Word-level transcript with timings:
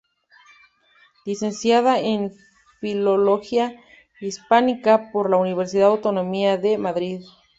Licenciada 1.27 1.99
en 1.99 2.33
Filología 2.79 3.79
Hispánica 4.19 5.11
por 5.11 5.29
la 5.29 5.37
Universidad 5.37 5.89
Autónoma 5.89 6.57
de 6.57 6.79
Madrid. 6.79 7.21